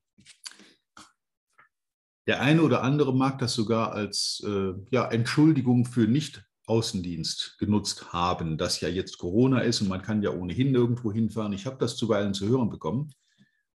Der 2.25 2.41
eine 2.41 2.61
oder 2.61 2.83
andere 2.83 3.13
mag 3.13 3.37
das 3.39 3.53
sogar 3.53 3.91
als 3.91 4.41
äh, 4.45 4.73
ja, 4.91 5.09
Entschuldigung 5.11 5.83
für 5.83 6.07
Nicht-Außendienst 6.07 7.57
genutzt 7.59 8.13
haben, 8.13 8.57
dass 8.57 8.79
ja 8.79 8.87
jetzt 8.87 9.17
Corona 9.17 9.59
ist 9.59 9.81
und 9.81 9.89
man 9.89 10.03
kann 10.03 10.21
ja 10.21 10.29
ohnehin 10.29 10.71
nirgendwo 10.71 11.11
hinfahren. 11.11 11.51
Ich 11.51 11.65
habe 11.65 11.77
das 11.79 11.97
zuweilen 11.97 12.33
zu 12.33 12.47
hören 12.47 12.69
bekommen. 12.69 13.11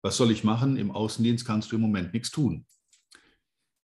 Was 0.03 0.19
soll 0.19 0.31
ich 0.31 0.45
machen? 0.45 0.77
Im 0.77 0.91
Außendienst 0.91 1.47
kannst 1.47 1.73
du 1.73 1.77
im 1.77 1.83
Moment 1.83 2.13
nichts 2.13 2.31
tun. 2.31 2.67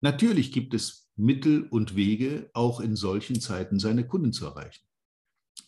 Natürlich 0.03 0.51
gibt 0.51 0.73
es 0.73 1.09
Mittel 1.15 1.63
und 1.63 1.95
Wege, 1.95 2.49
auch 2.53 2.81
in 2.81 2.97
solchen 2.97 3.39
Zeiten 3.39 3.79
seine 3.79 4.05
Kunden 4.05 4.33
zu 4.33 4.45
erreichen. 4.45 4.85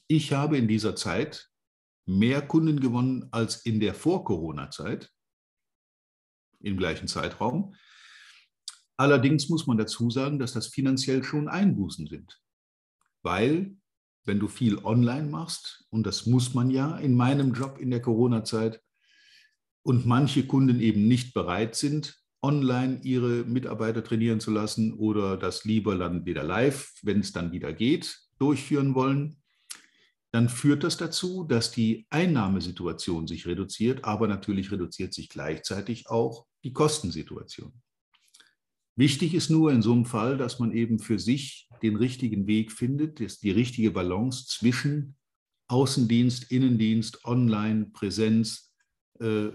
Ich 0.08 0.34
habe 0.34 0.58
in 0.58 0.68
dieser 0.68 0.94
Zeit 0.98 1.50
mehr 2.06 2.46
Kunden 2.46 2.82
gewonnen 2.82 3.30
als 3.32 3.66
in 3.66 3.80
der 3.80 3.94
Vor-Corona-Zeit, 3.94 5.10
im 6.60 6.76
gleichen 6.76 7.08
Zeitraum. 7.08 7.76
Allerdings 8.98 9.48
muss 9.48 9.68
man 9.68 9.78
dazu 9.78 10.12
sagen, 10.12 10.38
dass 10.38 10.52
das 10.52 10.68
finanziell 10.68 11.24
schon 11.24 11.48
Einbußen 11.48 12.06
sind, 12.06 12.38
weil 13.22 13.78
wenn 14.26 14.42
du 14.42 14.50
viel 14.50 14.80
online 14.80 15.30
machst, 15.30 15.86
und 15.92 16.06
das 16.06 16.26
muss 16.26 16.54
man 16.54 16.70
ja 16.70 16.98
in 16.98 17.16
meinem 17.16 17.54
Job 17.54 17.78
in 17.80 17.90
der 17.90 18.02
Corona-Zeit, 18.02 18.84
und 19.82 20.06
manche 20.06 20.46
Kunden 20.46 20.82
eben 20.82 21.08
nicht 21.08 21.34
bereit 21.34 21.76
sind, 21.76 22.25
online 22.46 23.00
ihre 23.04 23.44
Mitarbeiter 23.44 24.04
trainieren 24.04 24.40
zu 24.40 24.52
lassen 24.52 24.94
oder 24.94 25.36
das 25.36 25.66
lieber 25.66 25.98
dann 25.98 26.26
wieder 26.26 26.44
live, 26.44 26.94
wenn 27.02 27.22
es 27.22 27.32
dann 27.32 27.52
wieder 27.52 27.74
geht, 27.74 28.20
durchführen 28.38 28.94
wollen, 28.94 29.38
dann 30.32 30.50
führt 30.50 30.84
das 30.84 30.98
dazu, 30.98 31.44
dass 31.44 31.72
die 31.72 32.06
Einnahmesituation 32.10 33.26
sich 33.26 33.48
reduziert, 33.48 34.04
aber 34.04 34.28
natürlich 34.28 34.72
reduziert 34.72 35.14
sich 35.14 35.30
gleichzeitig 35.30 36.10
auch 36.10 36.46
die 36.64 36.74
Kostensituation. 36.74 37.74
Wichtig 38.96 39.34
ist 39.34 39.50
nur 39.50 39.72
in 39.72 39.82
so 39.82 39.94
einem 39.94 40.06
Fall, 40.06 40.38
dass 40.38 40.60
man 40.60 40.72
eben 40.72 41.00
für 41.00 41.20
sich 41.20 41.68
den 41.82 41.96
richtigen 41.96 42.48
Weg 42.48 42.72
findet, 42.72 43.42
die 43.42 43.52
richtige 43.52 43.92
Balance 43.92 44.46
zwischen 44.48 45.16
Außendienst, 45.68 46.52
Innendienst, 46.52 47.26
Online, 47.26 47.88
Präsenz, 47.88 48.72
äh, 49.20 49.50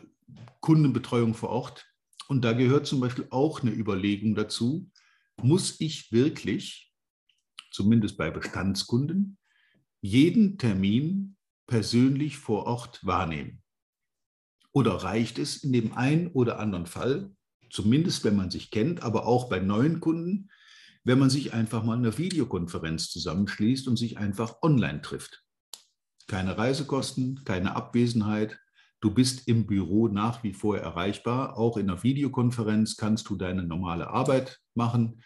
Kundenbetreuung 0.60 1.34
vor 1.34 1.50
Ort 1.50 1.89
und 2.30 2.42
da 2.42 2.52
gehört 2.52 2.86
zum 2.86 3.00
Beispiel 3.00 3.26
auch 3.30 3.60
eine 3.60 3.72
Überlegung 3.72 4.36
dazu, 4.36 4.88
muss 5.42 5.80
ich 5.80 6.12
wirklich, 6.12 6.92
zumindest 7.72 8.16
bei 8.16 8.30
Bestandskunden, 8.30 9.36
jeden 10.00 10.56
Termin 10.56 11.36
persönlich 11.66 12.38
vor 12.38 12.66
Ort 12.66 13.04
wahrnehmen? 13.04 13.64
Oder 14.70 14.92
reicht 14.92 15.40
es 15.40 15.64
in 15.64 15.72
dem 15.72 15.92
einen 15.94 16.28
oder 16.28 16.60
anderen 16.60 16.86
Fall, 16.86 17.34
zumindest 17.68 18.22
wenn 18.22 18.36
man 18.36 18.52
sich 18.52 18.70
kennt, 18.70 19.02
aber 19.02 19.26
auch 19.26 19.48
bei 19.48 19.58
neuen 19.58 19.98
Kunden, 19.98 20.50
wenn 21.02 21.18
man 21.18 21.30
sich 21.30 21.52
einfach 21.52 21.82
mal 21.82 21.98
in 21.98 22.04
einer 22.04 22.16
Videokonferenz 22.16 23.10
zusammenschließt 23.10 23.88
und 23.88 23.96
sich 23.96 24.18
einfach 24.18 24.62
online 24.62 25.02
trifft? 25.02 25.44
Keine 26.28 26.56
Reisekosten, 26.56 27.42
keine 27.42 27.74
Abwesenheit, 27.74 28.60
Du 29.00 29.10
bist 29.10 29.48
im 29.48 29.66
Büro 29.66 30.08
nach 30.08 30.42
wie 30.42 30.52
vor 30.52 30.78
erreichbar. 30.78 31.56
Auch 31.56 31.76
in 31.78 31.88
einer 31.88 32.02
Videokonferenz 32.02 32.96
kannst 32.96 33.28
du 33.30 33.36
deine 33.36 33.62
normale 33.62 34.08
Arbeit 34.08 34.60
machen. 34.74 35.22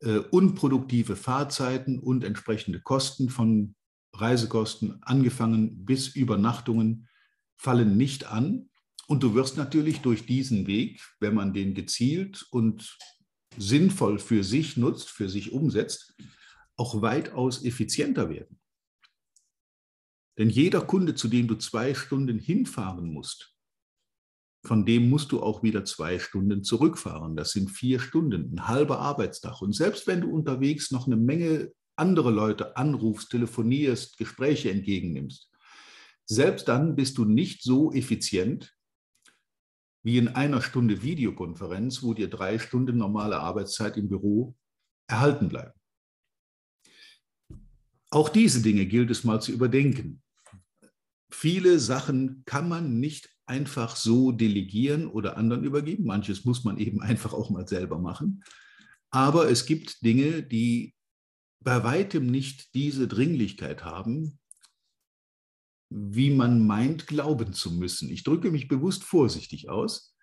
Äh, 0.00 0.18
unproduktive 0.18 1.16
Fahrzeiten 1.16 1.98
und 1.98 2.24
entsprechende 2.24 2.80
Kosten 2.80 3.30
von 3.30 3.74
Reisekosten, 4.12 4.98
angefangen 5.02 5.84
bis 5.84 6.08
Übernachtungen, 6.08 7.08
fallen 7.56 7.96
nicht 7.96 8.26
an. 8.26 8.68
Und 9.08 9.22
du 9.22 9.34
wirst 9.34 9.56
natürlich 9.56 10.00
durch 10.00 10.26
diesen 10.26 10.66
Weg, 10.66 11.00
wenn 11.20 11.34
man 11.34 11.54
den 11.54 11.74
gezielt 11.74 12.46
und 12.50 12.98
sinnvoll 13.56 14.18
für 14.18 14.44
sich 14.44 14.76
nutzt, 14.76 15.08
für 15.08 15.28
sich 15.28 15.52
umsetzt, 15.52 16.14
auch 16.76 17.00
weitaus 17.00 17.64
effizienter 17.64 18.28
werden. 18.28 18.58
Denn 20.38 20.50
jeder 20.50 20.82
Kunde, 20.82 21.14
zu 21.14 21.28
dem 21.28 21.48
du 21.48 21.56
zwei 21.56 21.94
Stunden 21.94 22.38
hinfahren 22.38 23.12
musst, 23.12 23.56
von 24.66 24.84
dem 24.84 25.08
musst 25.08 25.32
du 25.32 25.40
auch 25.40 25.62
wieder 25.62 25.84
zwei 25.84 26.18
Stunden 26.18 26.64
zurückfahren. 26.64 27.36
Das 27.36 27.52
sind 27.52 27.70
vier 27.70 28.00
Stunden, 28.00 28.52
ein 28.54 28.66
halber 28.66 28.98
Arbeitstag. 28.98 29.62
Und 29.62 29.74
selbst 29.74 30.06
wenn 30.06 30.20
du 30.20 30.30
unterwegs 30.30 30.90
noch 30.90 31.06
eine 31.06 31.16
Menge 31.16 31.72
andere 31.94 32.30
Leute 32.30 32.76
anrufst, 32.76 33.30
telefonierst, 33.30 34.18
Gespräche 34.18 34.70
entgegennimmst, 34.70 35.50
selbst 36.26 36.68
dann 36.68 36.96
bist 36.96 37.16
du 37.16 37.24
nicht 37.24 37.62
so 37.62 37.92
effizient 37.92 38.74
wie 40.02 40.18
in 40.18 40.28
einer 40.28 40.60
Stunde 40.60 41.02
Videokonferenz, 41.02 42.02
wo 42.02 42.12
dir 42.12 42.28
drei 42.28 42.58
Stunden 42.58 42.98
normale 42.98 43.38
Arbeitszeit 43.38 43.96
im 43.96 44.08
Büro 44.08 44.56
erhalten 45.08 45.48
bleiben. 45.48 45.72
Auch 48.10 48.28
diese 48.28 48.62
Dinge 48.62 48.86
gilt 48.86 49.10
es 49.10 49.24
mal 49.24 49.40
zu 49.40 49.52
überdenken 49.52 50.22
viele 51.30 51.78
Sachen 51.78 52.42
kann 52.44 52.68
man 52.68 52.98
nicht 52.98 53.28
einfach 53.46 53.96
so 53.96 54.32
delegieren 54.32 55.06
oder 55.06 55.36
anderen 55.36 55.64
übergeben. 55.64 56.04
Manches 56.04 56.44
muss 56.44 56.64
man 56.64 56.78
eben 56.78 57.00
einfach 57.02 57.32
auch 57.32 57.50
mal 57.50 57.66
selber 57.66 57.98
machen. 57.98 58.42
Aber 59.10 59.50
es 59.50 59.66
gibt 59.66 60.04
Dinge, 60.04 60.42
die 60.42 60.94
bei 61.60 61.82
weitem 61.82 62.26
nicht 62.26 62.74
diese 62.74 63.08
Dringlichkeit 63.08 63.84
haben, 63.84 64.38
wie 65.88 66.30
man 66.30 66.66
meint, 66.66 67.06
glauben 67.06 67.52
zu 67.52 67.72
müssen. 67.72 68.10
Ich 68.10 68.24
drücke 68.24 68.50
mich 68.50 68.68
bewusst 68.68 69.04
vorsichtig 69.04 69.68
aus. 69.68 70.14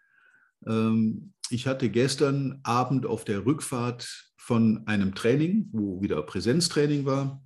Ähm, 0.67 1.33
ich 1.49 1.67
hatte 1.67 1.89
gestern 1.89 2.59
Abend 2.63 3.05
auf 3.05 3.23
der 3.25 3.45
Rückfahrt 3.45 4.33
von 4.37 4.85
einem 4.87 5.15
Training, 5.15 5.69
wo 5.71 6.01
wieder 6.01 6.21
Präsenztraining 6.21 7.05
war, 7.05 7.41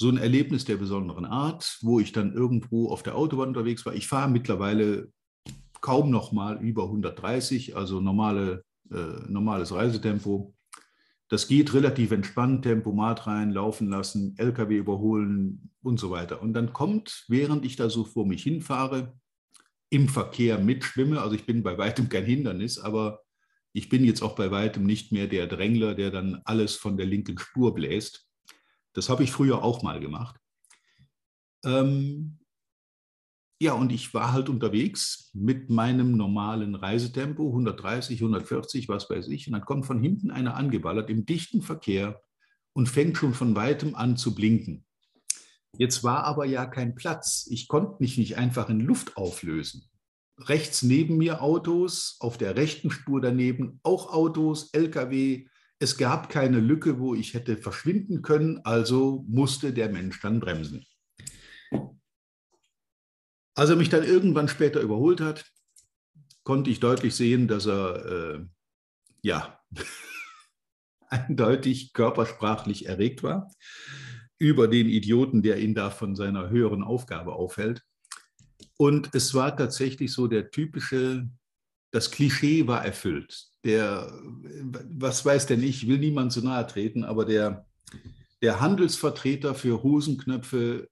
so 0.00 0.08
ein 0.08 0.16
Erlebnis 0.16 0.64
der 0.64 0.76
besonderen 0.76 1.24
Art, 1.24 1.78
wo 1.82 1.98
ich 1.98 2.12
dann 2.12 2.32
irgendwo 2.32 2.88
auf 2.88 3.02
der 3.02 3.16
Autobahn 3.16 3.48
unterwegs 3.48 3.84
war. 3.84 3.94
Ich 3.94 4.06
fahre 4.06 4.30
mittlerweile 4.30 5.10
kaum 5.80 6.10
noch 6.10 6.30
mal 6.30 6.62
über 6.62 6.84
130, 6.84 7.76
also 7.76 8.00
normale, 8.00 8.64
äh, 8.92 9.28
normales 9.28 9.72
Reisetempo. 9.72 10.54
Das 11.28 11.48
geht 11.48 11.74
relativ 11.74 12.12
entspannt, 12.12 12.62
Tempomat 12.62 13.26
rein, 13.26 13.50
laufen 13.50 13.88
lassen, 13.88 14.34
LKW 14.38 14.76
überholen 14.76 15.72
und 15.82 15.98
so 15.98 16.10
weiter. 16.12 16.40
Und 16.42 16.52
dann 16.52 16.72
kommt, 16.72 17.24
während 17.26 17.64
ich 17.64 17.74
da 17.74 17.90
so 17.90 18.04
vor 18.04 18.24
mich 18.24 18.44
hinfahre, 18.44 19.18
im 19.90 20.08
Verkehr 20.08 20.58
mitschwimme, 20.58 21.20
also 21.20 21.34
ich 21.34 21.44
bin 21.44 21.64
bei 21.64 21.76
weitem 21.76 22.08
kein 22.08 22.24
Hindernis, 22.24 22.78
aber 22.78 23.22
ich 23.72 23.88
bin 23.88 24.04
jetzt 24.04 24.22
auch 24.22 24.36
bei 24.36 24.52
weitem 24.52 24.84
nicht 24.84 25.10
mehr 25.10 25.26
der 25.26 25.48
Drängler, 25.48 25.96
der 25.96 26.12
dann 26.12 26.40
alles 26.44 26.76
von 26.76 26.96
der 26.96 27.06
linken 27.06 27.36
Spur 27.36 27.74
bläst. 27.74 28.27
Das 28.98 29.08
habe 29.08 29.22
ich 29.22 29.30
früher 29.30 29.62
auch 29.62 29.84
mal 29.84 30.00
gemacht. 30.00 30.36
Ähm, 31.64 32.40
ja, 33.60 33.72
und 33.74 33.92
ich 33.92 34.12
war 34.12 34.32
halt 34.32 34.48
unterwegs 34.48 35.30
mit 35.34 35.70
meinem 35.70 36.16
normalen 36.16 36.74
Reisetempo, 36.74 37.46
130, 37.46 38.20
140, 38.20 38.88
was 38.88 39.08
weiß 39.08 39.28
ich. 39.28 39.46
Und 39.46 39.52
dann 39.52 39.64
kommt 39.64 39.86
von 39.86 40.02
hinten 40.02 40.32
einer 40.32 40.56
angeballert 40.56 41.10
im 41.10 41.24
dichten 41.24 41.62
Verkehr 41.62 42.20
und 42.72 42.88
fängt 42.88 43.16
schon 43.16 43.34
von 43.34 43.54
weitem 43.54 43.94
an 43.94 44.16
zu 44.16 44.34
blinken. 44.34 44.84
Jetzt 45.76 46.02
war 46.02 46.24
aber 46.24 46.44
ja 46.44 46.66
kein 46.66 46.96
Platz. 46.96 47.46
Ich 47.50 47.68
konnte 47.68 47.96
mich 48.00 48.18
nicht 48.18 48.36
einfach 48.36 48.68
in 48.68 48.80
Luft 48.80 49.16
auflösen. 49.16 49.88
Rechts 50.40 50.82
neben 50.82 51.18
mir 51.18 51.40
Autos, 51.40 52.16
auf 52.18 52.36
der 52.36 52.56
rechten 52.56 52.90
Spur 52.90 53.20
daneben 53.20 53.78
auch 53.84 54.12
Autos, 54.12 54.70
Lkw. 54.72 55.46
Es 55.78 55.96
gab 55.96 56.28
keine 56.28 56.60
Lücke, 56.60 56.98
wo 56.98 57.14
ich 57.14 57.34
hätte 57.34 57.56
verschwinden 57.56 58.22
können, 58.22 58.60
also 58.64 59.24
musste 59.28 59.72
der 59.72 59.88
Mensch 59.88 60.20
dann 60.20 60.40
bremsen. 60.40 60.84
Als 63.54 63.70
er 63.70 63.76
mich 63.76 63.88
dann 63.88 64.04
irgendwann 64.04 64.48
später 64.48 64.80
überholt 64.80 65.20
hat, 65.20 65.44
konnte 66.42 66.70
ich 66.70 66.80
deutlich 66.80 67.14
sehen, 67.14 67.48
dass 67.48 67.66
er 67.66 68.06
äh, 68.06 68.46
ja 69.22 69.60
eindeutig 71.08 71.92
körpersprachlich 71.92 72.86
erregt 72.86 73.22
war 73.22 73.50
über 74.38 74.68
den 74.68 74.88
Idioten, 74.88 75.42
der 75.42 75.58
ihn 75.58 75.74
da 75.74 75.90
von 75.90 76.14
seiner 76.14 76.48
höheren 76.50 76.82
Aufgabe 76.82 77.34
aufhält. 77.34 77.82
Und 78.76 79.14
es 79.14 79.34
war 79.34 79.56
tatsächlich 79.56 80.12
so 80.12 80.28
der 80.28 80.50
typische, 80.50 81.28
das 81.90 82.10
Klischee 82.10 82.66
war 82.66 82.84
erfüllt. 82.84 83.46
Der, 83.64 84.12
was 84.90 85.24
weiß 85.24 85.46
denn 85.46 85.62
ich, 85.62 85.88
will 85.88 85.98
niemand 85.98 86.32
zu 86.32 86.42
nahe 86.42 86.66
treten, 86.66 87.04
aber 87.04 87.24
der, 87.24 87.66
der 88.42 88.60
Handelsvertreter 88.60 89.54
für 89.54 89.82
Hosenknöpfe 89.82 90.88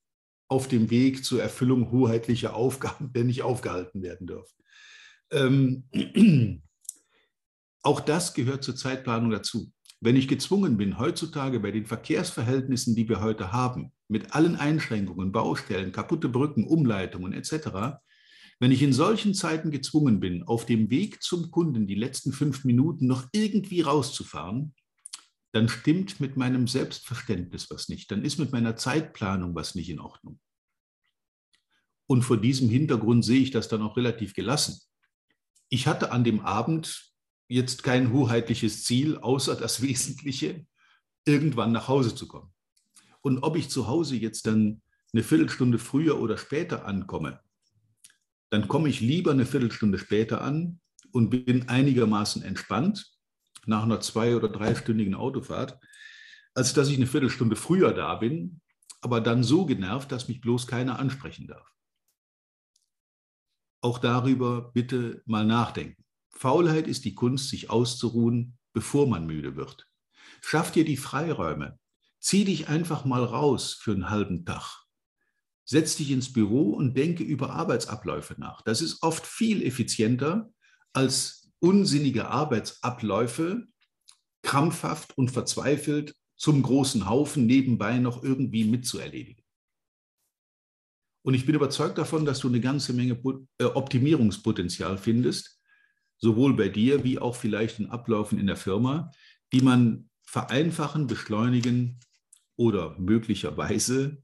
auf 0.48 0.68
dem 0.68 0.90
Weg 0.90 1.24
zur 1.24 1.42
Erfüllung 1.42 1.90
hoheitlicher 1.90 2.54
Aufgaben, 2.54 3.12
der 3.12 3.24
nicht 3.24 3.42
aufgehalten 3.42 4.02
werden 4.02 4.26
darf. 4.26 4.54
Ähm, 5.30 5.84
auch 7.82 8.00
das 8.00 8.34
gehört 8.34 8.64
zur 8.64 8.76
Zeitplanung 8.76 9.30
dazu. 9.30 9.70
Wenn 10.00 10.16
ich 10.16 10.28
gezwungen 10.28 10.76
bin, 10.76 10.98
heutzutage 10.98 11.58
bei 11.60 11.70
den 11.70 11.86
Verkehrsverhältnissen, 11.86 12.94
die 12.94 13.08
wir 13.08 13.20
heute 13.20 13.52
haben, 13.52 13.92
mit 14.08 14.34
allen 14.34 14.56
Einschränkungen, 14.56 15.32
Baustellen, 15.32 15.90
kaputte 15.90 16.28
Brücken, 16.28 16.64
Umleitungen 16.64 17.32
etc., 17.32 17.98
wenn 18.58 18.72
ich 18.72 18.82
in 18.82 18.92
solchen 18.92 19.34
Zeiten 19.34 19.70
gezwungen 19.70 20.20
bin, 20.20 20.42
auf 20.44 20.64
dem 20.64 20.88
Weg 20.90 21.22
zum 21.22 21.50
Kunden 21.50 21.86
die 21.86 21.94
letzten 21.94 22.32
fünf 22.32 22.64
Minuten 22.64 23.06
noch 23.06 23.26
irgendwie 23.32 23.82
rauszufahren, 23.82 24.74
dann 25.52 25.68
stimmt 25.68 26.20
mit 26.20 26.36
meinem 26.36 26.66
Selbstverständnis 26.66 27.70
was 27.70 27.88
nicht, 27.88 28.10
dann 28.10 28.24
ist 28.24 28.38
mit 28.38 28.52
meiner 28.52 28.76
Zeitplanung 28.76 29.54
was 29.54 29.74
nicht 29.74 29.88
in 29.88 30.00
Ordnung. 30.00 30.38
Und 32.06 32.22
vor 32.22 32.36
diesem 32.36 32.68
Hintergrund 32.68 33.24
sehe 33.24 33.40
ich 33.40 33.50
das 33.50 33.68
dann 33.68 33.82
auch 33.82 33.96
relativ 33.96 34.34
gelassen. 34.34 34.80
Ich 35.68 35.86
hatte 35.86 36.12
an 36.12 36.24
dem 36.24 36.40
Abend 36.40 37.12
jetzt 37.48 37.82
kein 37.82 38.12
hoheitliches 38.12 38.84
Ziel, 38.84 39.18
außer 39.18 39.56
das 39.56 39.82
Wesentliche, 39.82 40.66
irgendwann 41.24 41.72
nach 41.72 41.88
Hause 41.88 42.14
zu 42.14 42.28
kommen. 42.28 42.52
Und 43.20 43.42
ob 43.42 43.56
ich 43.56 43.68
zu 43.68 43.86
Hause 43.86 44.16
jetzt 44.16 44.46
dann 44.46 44.80
eine 45.12 45.22
Viertelstunde 45.22 45.78
früher 45.78 46.20
oder 46.20 46.38
später 46.38 46.86
ankomme, 46.86 47.40
dann 48.50 48.68
komme 48.68 48.88
ich 48.88 49.00
lieber 49.00 49.32
eine 49.32 49.46
Viertelstunde 49.46 49.98
später 49.98 50.40
an 50.40 50.80
und 51.12 51.30
bin 51.30 51.68
einigermaßen 51.68 52.42
entspannt 52.42 53.12
nach 53.66 53.82
einer 53.82 54.00
zwei- 54.00 54.36
oder 54.36 54.48
dreistündigen 54.48 55.14
Autofahrt, 55.14 55.78
als 56.54 56.72
dass 56.72 56.88
ich 56.88 56.96
eine 56.96 57.06
Viertelstunde 57.06 57.56
früher 57.56 57.92
da 57.92 58.14
bin, 58.14 58.60
aber 59.00 59.20
dann 59.20 59.42
so 59.42 59.66
genervt, 59.66 60.12
dass 60.12 60.28
mich 60.28 60.40
bloß 60.40 60.66
keiner 60.66 60.98
ansprechen 60.98 61.46
darf. 61.46 61.70
Auch 63.80 63.98
darüber 63.98 64.72
bitte 64.72 65.22
mal 65.26 65.44
nachdenken. 65.44 66.04
Faulheit 66.30 66.86
ist 66.86 67.04
die 67.04 67.14
Kunst, 67.14 67.48
sich 67.48 67.70
auszuruhen, 67.70 68.58
bevor 68.72 69.06
man 69.08 69.26
müde 69.26 69.56
wird. 69.56 69.88
Schaff 70.42 70.70
dir 70.70 70.84
die 70.84 70.96
Freiräume. 70.96 71.78
Zieh 72.18 72.44
dich 72.44 72.68
einfach 72.68 73.04
mal 73.04 73.24
raus 73.24 73.74
für 73.74 73.92
einen 73.92 74.10
halben 74.10 74.44
Tag. 74.44 74.85
Setz 75.68 75.96
dich 75.96 76.12
ins 76.12 76.32
Büro 76.32 76.70
und 76.70 76.96
denke 76.96 77.24
über 77.24 77.50
Arbeitsabläufe 77.50 78.36
nach. 78.38 78.62
Das 78.62 78.80
ist 78.80 79.02
oft 79.02 79.26
viel 79.26 79.62
effizienter 79.62 80.48
als 80.92 81.50
unsinnige 81.58 82.28
Arbeitsabläufe, 82.28 83.66
krampfhaft 84.42 85.18
und 85.18 85.30
verzweifelt 85.30 86.14
zum 86.36 86.62
großen 86.62 87.08
Haufen 87.08 87.46
nebenbei 87.46 87.98
noch 87.98 88.22
irgendwie 88.22 88.64
mitzuerledigen. 88.64 89.42
Und 91.22 91.34
ich 91.34 91.44
bin 91.44 91.56
überzeugt 91.56 91.98
davon, 91.98 92.24
dass 92.24 92.38
du 92.38 92.46
eine 92.46 92.60
ganze 92.60 92.92
Menge 92.92 93.20
äh, 93.58 93.64
Optimierungspotenzial 93.64 94.96
findest, 94.96 95.60
sowohl 96.18 96.54
bei 96.54 96.68
dir 96.68 97.02
wie 97.02 97.18
auch 97.18 97.34
vielleicht 97.34 97.80
in 97.80 97.90
Abläufen 97.90 98.38
in 98.38 98.46
der 98.46 98.56
Firma, 98.56 99.10
die 99.52 99.60
man 99.60 100.08
vereinfachen, 100.22 101.08
beschleunigen 101.08 101.98
oder 102.54 102.96
möglicherweise, 102.98 104.22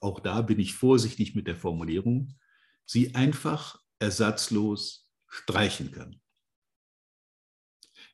auch 0.00 0.20
da 0.20 0.42
bin 0.42 0.58
ich 0.58 0.74
vorsichtig 0.74 1.34
mit 1.34 1.46
der 1.46 1.56
Formulierung, 1.56 2.34
sie 2.84 3.14
einfach 3.14 3.80
ersatzlos 3.98 5.08
streichen 5.26 5.92
kann. 5.92 6.20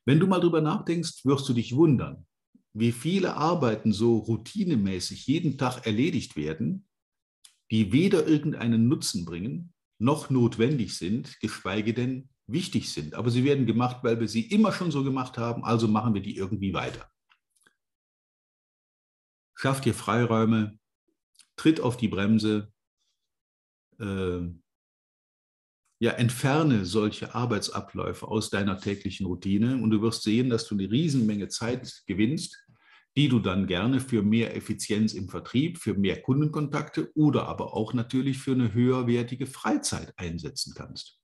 Wenn 0.05 0.19
du 0.19 0.27
mal 0.27 0.39
drüber 0.39 0.61
nachdenkst, 0.61 1.25
wirst 1.25 1.47
du 1.49 1.53
dich 1.53 1.75
wundern, 1.75 2.27
wie 2.73 2.91
viele 2.91 3.35
Arbeiten 3.35 3.93
so 3.93 4.17
routinemäßig 4.17 5.27
jeden 5.27 5.57
Tag 5.57 5.85
erledigt 5.85 6.35
werden, 6.35 6.87
die 7.71 7.91
weder 7.91 8.27
irgendeinen 8.27 8.87
Nutzen 8.87 9.25
bringen, 9.25 9.73
noch 9.97 10.29
notwendig 10.29 10.97
sind, 10.97 11.39
geschweige 11.39 11.93
denn 11.93 12.29
wichtig 12.47 12.91
sind, 12.91 13.15
aber 13.15 13.31
sie 13.31 13.43
werden 13.43 13.65
gemacht, 13.65 14.03
weil 14.03 14.19
wir 14.19 14.27
sie 14.27 14.41
immer 14.41 14.71
schon 14.71 14.91
so 14.91 15.03
gemacht 15.03 15.37
haben, 15.37 15.63
also 15.63 15.87
machen 15.87 16.13
wir 16.13 16.21
die 16.21 16.35
irgendwie 16.35 16.73
weiter. 16.73 17.09
Schafft 19.55 19.85
ihr 19.85 19.95
Freiräume, 19.95 20.77
tritt 21.55 21.79
auf 21.79 21.97
die 21.97 22.07
Bremse, 22.07 22.71
äh, 23.99 24.41
ja, 25.99 26.11
entferne 26.11 26.85
solche 26.85 27.33
Arbeitsabläufe 27.33 28.27
aus 28.27 28.49
deiner 28.49 28.79
täglichen 28.79 29.25
Routine 29.25 29.81
und 29.81 29.91
du 29.91 30.01
wirst 30.01 30.23
sehen, 30.23 30.49
dass 30.49 30.67
du 30.67 30.75
eine 30.75 30.91
Riesenmenge 30.91 31.47
Zeit 31.47 32.03
gewinnst, 32.05 32.65
die 33.15 33.29
du 33.29 33.39
dann 33.39 33.65
gerne 33.65 34.01
für 34.01 34.21
mehr 34.21 34.55
Effizienz 34.55 35.13
im 35.13 35.29
Vertrieb, 35.29 35.77
für 35.77 35.93
mehr 35.93 36.21
Kundenkontakte 36.21 37.11
oder 37.15 37.47
aber 37.47 37.73
auch 37.73 37.93
natürlich 37.93 38.39
für 38.39 38.51
eine 38.51 38.73
höherwertige 38.73 39.47
Freizeit 39.47 40.13
einsetzen 40.17 40.73
kannst. 40.75 41.19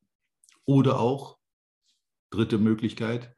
Oder 0.63 0.99
auch, 0.99 1.37
dritte 2.29 2.57
Möglichkeit, 2.57 3.35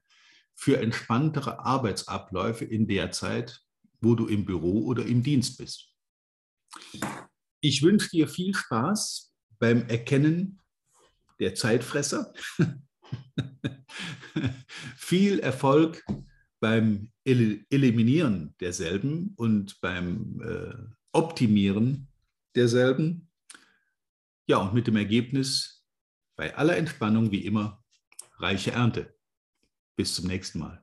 für 0.54 0.80
entspanntere 0.80 1.66
Arbeitsabläufe 1.66 2.64
in 2.64 2.88
der 2.88 3.12
Zeit, 3.12 3.62
wo 4.02 4.14
du 4.14 4.28
im 4.28 4.46
Büro 4.46 4.86
oder 4.86 5.04
im 5.04 5.24
Dienst 5.24 5.58
bist. 5.58 5.93
Ich 7.62 7.82
wünsche 7.82 8.10
dir 8.10 8.28
viel 8.28 8.54
Spaß 8.54 9.34
beim 9.60 9.88
Erkennen 9.88 10.60
der 11.40 11.56
Zeitfresser, 11.56 12.34
viel 14.98 15.40
Erfolg 15.40 16.04
beim 16.60 17.12
Eliminieren 17.26 18.56
derselben 18.60 19.34
und 19.36 19.80
beim 19.82 20.42
äh, 20.42 20.74
Optimieren 21.12 22.08
derselben. 22.56 23.30
Ja, 24.48 24.58
und 24.58 24.74
mit 24.74 24.88
dem 24.88 24.96
Ergebnis, 24.96 25.86
bei 26.36 26.56
aller 26.56 26.78
Entspannung 26.78 27.32
wie 27.32 27.46
immer 27.46 27.84
reiche 28.38 28.72
Ernte. 28.72 29.14
Bis 29.96 30.16
zum 30.16 30.28
nächsten 30.28 30.60
Mal. 30.60 30.83